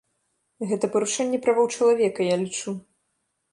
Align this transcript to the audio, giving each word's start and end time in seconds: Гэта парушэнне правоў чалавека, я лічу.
Гэта 0.71 0.85
парушэнне 0.95 1.39
правоў 1.45 1.71
чалавека, 1.77 2.21
я 2.33 2.41
лічу. 2.47 2.77